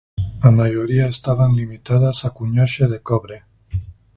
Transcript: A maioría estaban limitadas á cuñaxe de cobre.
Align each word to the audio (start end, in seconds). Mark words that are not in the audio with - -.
A 0.47 0.49
maioría 0.59 1.13
estaban 1.15 1.51
limitadas 1.61 2.17
á 2.27 2.29
cuñaxe 2.37 2.85
de 2.93 2.99
cobre. 3.09 3.37